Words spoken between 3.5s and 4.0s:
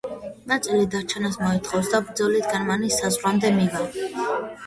მივა.